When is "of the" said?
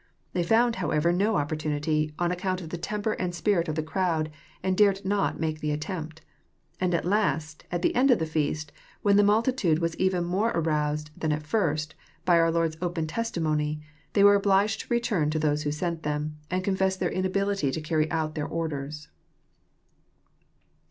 2.59-2.77, 3.67-3.83, 8.09-8.25